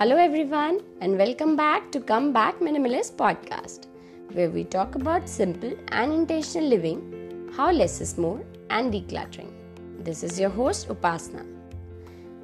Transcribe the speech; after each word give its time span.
Hello, 0.00 0.16
everyone, 0.16 0.78
and 1.00 1.18
welcome 1.18 1.56
back 1.56 1.90
to 1.90 1.98
Come 1.98 2.32
Back 2.32 2.60
Minimalist 2.60 3.16
podcast, 3.16 3.86
where 4.32 4.48
we 4.48 4.62
talk 4.62 4.94
about 4.94 5.28
simple 5.28 5.72
and 5.88 6.12
intentional 6.12 6.68
living, 6.68 7.50
how 7.56 7.72
less 7.72 8.00
is 8.00 8.16
more, 8.16 8.40
and 8.70 8.92
decluttering. 8.92 9.50
This 9.98 10.22
is 10.22 10.38
your 10.38 10.50
host, 10.50 10.86
Upasna. 10.86 11.44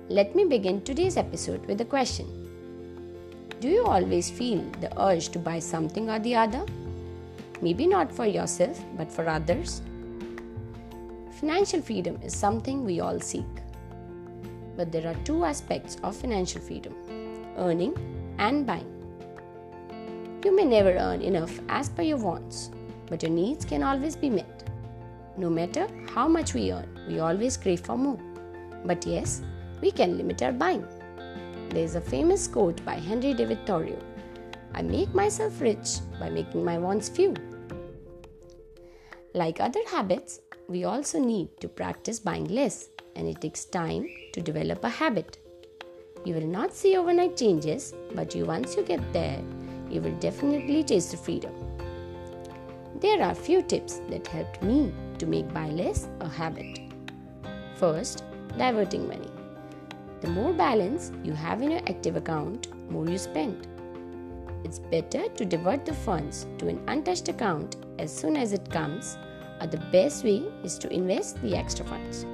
Let 0.08 0.34
me 0.34 0.46
begin 0.46 0.82
today's 0.82 1.16
episode 1.16 1.64
with 1.66 1.80
a 1.80 1.84
question 1.84 2.26
Do 3.60 3.68
you 3.68 3.84
always 3.84 4.32
feel 4.32 4.64
the 4.80 4.92
urge 5.00 5.28
to 5.28 5.38
buy 5.38 5.60
something 5.60 6.10
or 6.10 6.18
the 6.18 6.34
other? 6.34 6.66
Maybe 7.62 7.86
not 7.86 8.10
for 8.10 8.26
yourself, 8.26 8.84
but 8.96 9.12
for 9.12 9.28
others? 9.28 9.80
Financial 11.38 11.80
freedom 11.80 12.18
is 12.20 12.36
something 12.36 12.84
we 12.84 12.98
all 12.98 13.20
seek. 13.20 13.62
But 14.76 14.90
there 14.90 15.06
are 15.06 15.24
two 15.24 15.44
aspects 15.44 15.98
of 16.02 16.16
financial 16.16 16.60
freedom 16.60 16.96
earning 17.56 17.94
and 18.38 18.66
buying. 18.66 18.90
You 20.44 20.54
may 20.54 20.64
never 20.64 20.90
earn 20.90 21.22
enough 21.22 21.58
as 21.68 21.88
per 21.88 22.02
your 22.02 22.18
wants, 22.18 22.70
but 23.06 23.22
your 23.22 23.32
needs 23.32 23.64
can 23.64 23.82
always 23.82 24.16
be 24.16 24.30
met. 24.30 24.68
No 25.36 25.50
matter 25.50 25.88
how 26.14 26.28
much 26.28 26.54
we 26.54 26.72
earn, 26.72 26.88
we 27.08 27.18
always 27.18 27.56
crave 27.56 27.80
for 27.80 27.96
more. 27.96 28.20
But 28.84 29.06
yes, 29.06 29.42
we 29.80 29.90
can 29.90 30.16
limit 30.16 30.42
our 30.42 30.52
buying. 30.52 30.86
There 31.70 31.82
is 31.82 31.94
a 31.94 32.00
famous 32.00 32.46
quote 32.46 32.84
by 32.84 32.96
Henry 32.96 33.34
David 33.34 33.66
Thoreau 33.66 33.98
I 34.76 34.82
make 34.82 35.14
myself 35.14 35.60
rich 35.60 36.00
by 36.18 36.28
making 36.30 36.64
my 36.64 36.78
wants 36.78 37.08
few. 37.08 37.32
Like 39.32 39.60
other 39.60 39.80
habits, 39.88 40.40
we 40.68 40.82
also 40.82 41.20
need 41.20 41.48
to 41.60 41.68
practice 41.68 42.18
buying 42.18 42.48
less, 42.48 42.88
and 43.14 43.28
it 43.28 43.40
takes 43.40 43.64
time 43.64 44.08
to 44.32 44.40
develop 44.40 44.82
a 44.82 44.88
habit. 44.88 45.38
You 46.24 46.34
will 46.34 46.46
not 46.46 46.72
see 46.72 46.96
overnight 46.96 47.36
changes, 47.36 47.92
but 48.14 48.34
you 48.34 48.46
once 48.46 48.76
you 48.76 48.82
get 48.82 49.12
there, 49.12 49.42
you 49.90 50.00
will 50.00 50.16
definitely 50.20 50.82
taste 50.82 51.10
the 51.10 51.18
freedom. 51.18 51.52
There 53.00 53.22
are 53.22 53.34
few 53.34 53.60
tips 53.60 54.00
that 54.08 54.26
helped 54.26 54.62
me 54.62 54.94
to 55.18 55.26
make 55.26 55.52
buy 55.52 55.68
less 55.68 56.08
a 56.20 56.28
habit. 56.28 56.78
First, 57.76 58.24
diverting 58.56 59.06
money. 59.06 59.30
The 60.22 60.30
more 60.30 60.54
balance 60.54 61.12
you 61.22 61.34
have 61.34 61.60
in 61.60 61.70
your 61.72 61.82
active 61.86 62.16
account, 62.16 62.74
more 62.90 63.06
you 63.06 63.18
spend. 63.18 63.68
It's 64.64 64.78
better 64.78 65.28
to 65.28 65.44
divert 65.44 65.84
the 65.84 65.92
funds 65.92 66.46
to 66.56 66.68
an 66.68 66.82
untouched 66.88 67.28
account 67.28 67.76
as 67.98 68.10
soon 68.16 68.34
as 68.34 68.54
it 68.54 68.70
comes, 68.70 69.18
or 69.60 69.66
the 69.66 69.84
best 69.92 70.24
way 70.24 70.42
is 70.62 70.78
to 70.78 70.90
invest 70.90 71.42
the 71.42 71.54
extra 71.54 71.84
funds. 71.84 72.24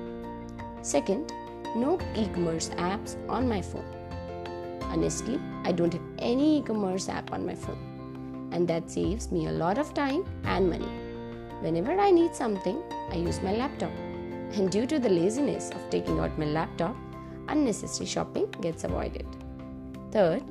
Second, 0.83 1.33
no 1.75 1.99
e 2.15 2.27
commerce 2.29 2.71
apps 2.71 3.17
on 3.29 3.49
my 3.49 3.63
phone. 3.63 3.85
Honestly, 4.83 5.41
I 5.65 5.73
don't 5.73 5.93
have 5.93 6.03
any 6.19 6.59
e 6.59 6.63
commerce 6.63 7.09
app 7.09 7.33
on 7.33 7.47
my 7.47 7.55
phone, 7.55 8.49
and 8.53 8.67
that 8.69 8.91
saves 8.91 9.31
me 9.31 9.47
a 9.47 9.53
lot 9.53 9.79
of 9.79 9.95
time 9.95 10.25
and 10.45 10.69
money. 10.69 10.93
Whenever 11.61 11.99
I 11.99 12.11
need 12.11 12.35
something, 12.35 12.83
I 13.11 13.17
use 13.17 13.41
my 13.43 13.53
laptop, 13.53 13.93
and 14.53 14.71
due 14.71 14.87
to 14.87 14.99
the 14.99 15.09
laziness 15.09 15.71
of 15.71 15.91
taking 15.91 16.19
out 16.19 16.39
my 16.39 16.47
laptop, 16.47 16.97
unnecessary 17.49 18.07
shopping 18.07 18.51
gets 18.61 18.85
avoided. 18.85 19.27
Third, 20.11 20.43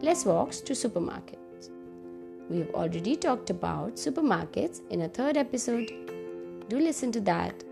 less 0.00 0.24
walks 0.24 0.60
to 0.60 0.72
supermarkets. 0.74 1.70
We 2.48 2.58
have 2.58 2.70
already 2.70 3.16
talked 3.16 3.50
about 3.50 3.94
supermarkets 3.94 4.80
in 4.90 5.02
a 5.02 5.08
third 5.08 5.36
episode. 5.36 5.90
Do 6.68 6.78
listen 6.78 7.10
to 7.12 7.20
that 7.22 7.64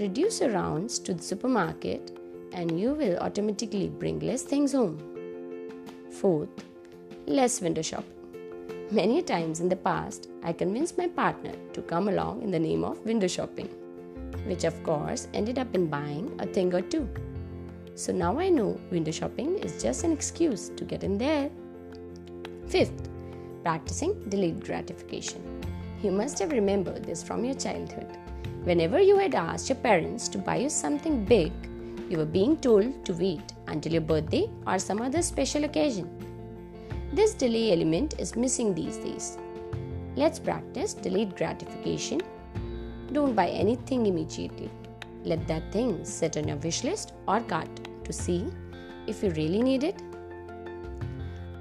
Reduce 0.00 0.40
your 0.40 0.52
rounds 0.52 0.98
to 1.00 1.12
the 1.12 1.22
supermarket 1.22 2.18
and 2.54 2.80
you 2.80 2.94
will 2.94 3.18
automatically 3.18 3.90
bring 3.90 4.18
less 4.20 4.40
things 4.40 4.72
home. 4.72 4.98
Fourth, 6.10 6.48
less 7.26 7.60
window 7.60 7.82
shopping. 7.82 8.16
Many 8.90 9.20
times 9.20 9.60
in 9.60 9.68
the 9.68 9.76
past, 9.76 10.30
I 10.42 10.54
convinced 10.54 10.96
my 10.96 11.06
partner 11.06 11.52
to 11.74 11.82
come 11.82 12.08
along 12.08 12.40
in 12.40 12.50
the 12.50 12.58
name 12.58 12.82
of 12.82 13.04
window 13.04 13.26
shopping, 13.26 13.66
which 14.46 14.64
of 14.64 14.82
course 14.84 15.28
ended 15.34 15.58
up 15.58 15.74
in 15.74 15.88
buying 15.88 16.34
a 16.38 16.46
thing 16.46 16.74
or 16.74 16.80
two. 16.80 17.06
So 17.94 18.10
now 18.10 18.38
I 18.38 18.48
know 18.48 18.80
window 18.90 19.12
shopping 19.12 19.58
is 19.58 19.82
just 19.82 20.04
an 20.04 20.12
excuse 20.12 20.70
to 20.76 20.84
get 20.86 21.04
in 21.04 21.18
there. 21.18 21.50
Fifth, 22.68 23.10
practicing 23.62 24.18
delayed 24.30 24.64
gratification. 24.64 25.42
You 26.02 26.10
must 26.10 26.38
have 26.38 26.52
remembered 26.52 27.04
this 27.04 27.22
from 27.22 27.44
your 27.44 27.54
childhood. 27.54 28.16
Whenever 28.64 29.00
you 29.00 29.16
had 29.18 29.34
asked 29.34 29.70
your 29.70 29.76
parents 29.78 30.28
to 30.28 30.36
buy 30.36 30.56
you 30.56 30.68
something 30.68 31.24
big, 31.24 31.50
you 32.10 32.18
were 32.18 32.26
being 32.26 32.58
told 32.58 33.04
to 33.06 33.14
wait 33.14 33.54
until 33.68 33.92
your 33.92 34.02
birthday 34.02 34.50
or 34.66 34.78
some 34.78 35.00
other 35.00 35.22
special 35.22 35.64
occasion. 35.64 36.08
This 37.14 37.32
delay 37.32 37.72
element 37.72 38.16
is 38.18 38.36
missing 38.36 38.74
these 38.74 38.98
days. 38.98 39.38
Let's 40.14 40.38
practice 40.38 40.92
delayed 40.92 41.36
gratification. 41.36 42.20
Don't 43.12 43.34
buy 43.34 43.48
anything 43.48 44.06
immediately. 44.06 44.70
Let 45.24 45.48
that 45.48 45.72
thing 45.72 46.04
sit 46.04 46.36
on 46.36 46.46
your 46.46 46.58
wish 46.58 46.84
list 46.84 47.14
or 47.26 47.40
cart 47.40 47.70
to 48.04 48.12
see 48.12 48.46
if 49.06 49.22
you 49.22 49.30
really 49.30 49.62
need 49.62 49.84
it. 49.84 50.02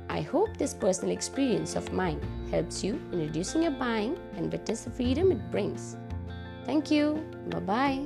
I 0.10 0.20
hope 0.20 0.58
this 0.58 0.74
personal 0.74 1.14
experience 1.14 1.78
of 1.78 1.94
mine 1.94 2.20
helps 2.52 2.84
you 2.84 3.00
in 3.14 3.20
reducing 3.20 3.64
your 3.64 3.72
buying 3.72 4.18
and 4.36 4.52
witness 4.52 4.82
the 4.82 4.90
freedom 4.90 5.32
it 5.32 5.50
brings. 5.50 5.96
Thank 6.70 6.92
you. 6.92 7.26
Bye 7.50 7.60
bye. 7.68 8.00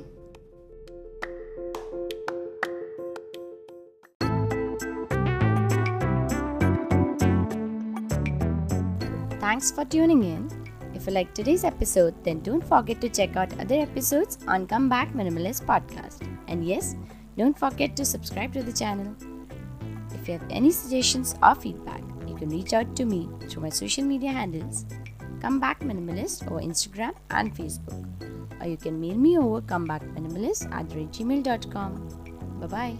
Thanks 9.38 9.70
for 9.70 9.84
tuning 9.84 10.24
in. 10.24 10.48
If 10.94 11.06
you 11.06 11.12
like 11.12 11.34
today's 11.34 11.62
episode, 11.62 12.14
then 12.24 12.40
don't 12.40 12.64
forget 12.64 13.02
to 13.02 13.10
check 13.10 13.36
out 13.36 13.52
other 13.60 13.74
episodes 13.74 14.38
on 14.48 14.66
Come 14.66 14.88
Back 14.88 15.12
Minimalist 15.12 15.66
podcast. 15.66 16.26
And 16.48 16.66
yes, 16.66 16.96
don't 17.36 17.58
forget 17.58 17.94
to 17.98 18.04
subscribe 18.06 18.54
to 18.54 18.62
the 18.62 18.72
channel. 18.72 19.14
If 20.14 20.26
you 20.26 20.38
have 20.38 20.48
any 20.48 20.70
suggestions 20.70 21.34
or 21.42 21.54
feedback, 21.54 22.00
you 22.26 22.34
can 22.34 22.48
reach 22.48 22.72
out 22.72 22.96
to 22.96 23.04
me 23.04 23.28
through 23.46 23.60
my 23.60 23.68
social 23.68 24.04
media 24.04 24.32
handles 24.32 24.86
Come 25.42 25.60
Back 25.60 25.80
Minimalist 25.80 26.50
over 26.50 26.60
Instagram 26.60 27.12
and 27.28 27.54
Facebook 27.54 28.33
or 28.64 28.70
you 28.70 28.76
can 28.76 29.00
mail 29.00 29.16
me 29.16 29.38
over 29.38 29.60
comebackminimalist 29.60 30.72
at 30.72 30.88
gmail.com. 30.88 32.08
Bye 32.60 32.66
bye. 32.66 32.96